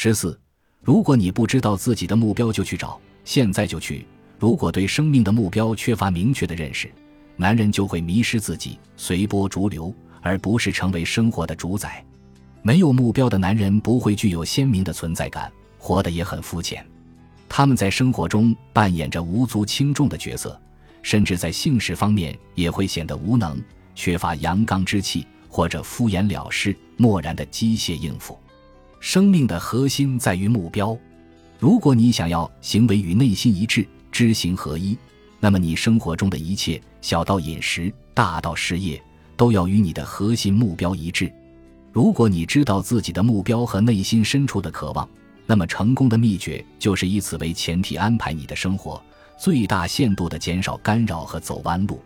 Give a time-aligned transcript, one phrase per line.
[0.00, 0.38] 十四，
[0.80, 4.06] 如果你不知道自己的目标，就去找，现在就去。
[4.38, 6.88] 如果对生命的目标缺乏明确的认识，
[7.34, 9.92] 男人就会迷失自己，随波逐流，
[10.22, 12.04] 而不是成为生活的主宰。
[12.62, 16.86] 没有目标的男人不会具有鲜明的存在感，活得也很肤浅。
[17.48, 20.56] 他们在生活中扮演着无足轻重的角色，
[21.02, 23.60] 甚至在性事方面也会显得无能，
[23.96, 28.38] 缺乏阳刚之气，或者敷衍了事、漠然的机械应付。
[29.00, 30.96] 生命的核心在于目标。
[31.58, 33.86] 如果你想要行为与内心一致。
[34.10, 34.96] 知行合一，
[35.38, 39.00] 那么你生活中的一切，小到饮食，大到事业，
[39.36, 41.30] 都要与你的核心目标一致。
[41.92, 45.08] 如果你知道自己的目标和内心深处的渴望，
[45.46, 49.00] 那么成功的秘诀就是以此为前提安排你的生活，
[49.38, 52.00] 最大限度地减少干扰和走弯路。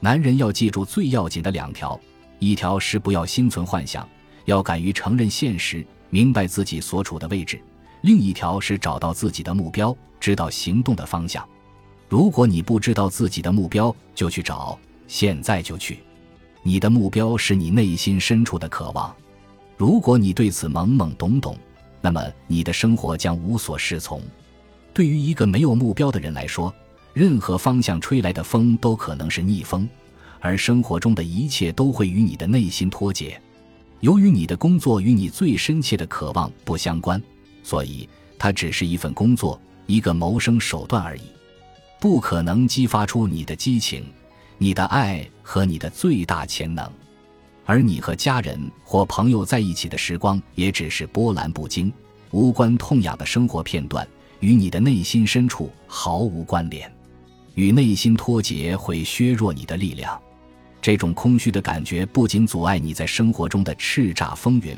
[0.00, 2.00] 男人要记住最要紧的两条：
[2.38, 4.08] 一条是不要心存幻想，
[4.46, 7.58] 要敢于承认现实，明白自己所处的位置；
[8.02, 9.92] 另一条是找到自己的目标。
[10.20, 11.44] 知道行动的方向。
[12.08, 15.98] 如果你不知道自己的目标，就去找，现在就去。
[16.62, 19.12] 你的目标是你内心深处的渴望。
[19.76, 21.58] 如果你对此懵懵懂懂，
[22.00, 24.22] 那么你的生活将无所适从。
[24.94, 26.72] 对于一个没有目标的人来说，
[27.12, 29.86] 任何方向吹来的风都可能是逆风，
[30.38, 33.38] 而生活中的一切都会与你的内心脱节。
[34.04, 37.18] 由于你的工作与你最深切的渴望不相关，
[37.62, 38.06] 所以
[38.38, 39.58] 它只是一份工作。
[39.86, 41.22] 一个谋生手段而已，
[41.98, 44.04] 不可能激发出你的激情、
[44.58, 46.86] 你的爱和你的最大潜能。
[47.64, 51.90] 而你和家人或朋友在一起的时光，也只是波澜不惊、
[52.30, 54.06] 无关痛痒的生活片段，
[54.40, 56.92] 与你的内心深处毫无关联。
[57.54, 60.20] 与内心脱节会削弱你的力量，
[60.84, 64.76] 这种空虚的感觉不仅阻碍你在生活中的叱咤风云，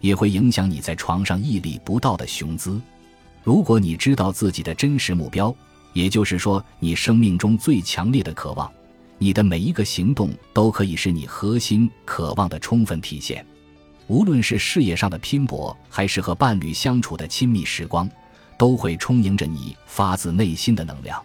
[0.00, 2.80] 也会影响你在床上屹立不倒的雄姿。
[3.42, 5.52] 如果你知道自己的真实目标，
[5.92, 8.70] 也就是说，你生命中最强烈的渴望，
[9.18, 13.44] 你的每一个行动都可以是你核心渴望的充分体现。
[14.06, 18.08] 无论是事业上的拼搏，还是和伴侣相处的亲密时光，
[18.56, 21.20] 都会充盈着你发自内心的能量。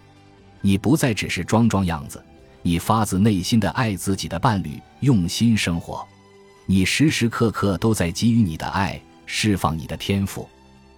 [0.62, 2.20] 你不再只是装装样子，
[2.68, 6.04] 你发自内心的爱自己的伴侣，用心生活。
[6.66, 10.50] 你时时刻刻都在给予你的爱，释放你的天赋。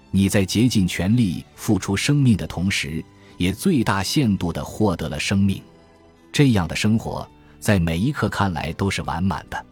[0.10, 3.04] 你在竭尽全力付出生命的同时，
[3.36, 5.62] 也最大限度地获得了生命。
[6.32, 7.30] 这样的生活，
[7.60, 9.66] 在每一刻看来都是完满的。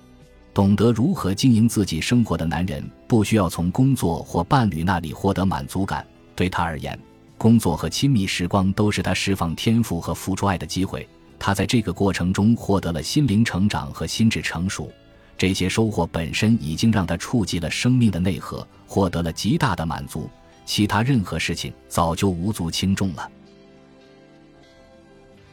[0.53, 6.05] 懂得如何经营自己生活的男人，不需要从工作或伴侣那里获得满足感。
[6.35, 6.99] 对他而言，
[7.37, 11.07] 工作和亲密时光都是他释放天赋和付出爱的机会。
[11.45, 14.91] 他在这个过程中获得了心灵成长和心智成熟。
[15.37, 20.27] 这些收获本身已经让他触及了生命的内核，获得了极大的满足。
[20.65, 23.29] 其他任何事情早就无足轻重了。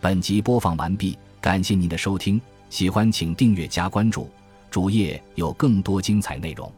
[0.00, 4.30] 本集播放完毕，感谢您的收听，喜欢请订阅加关注，
[4.70, 6.72] 主页有更多精彩内容。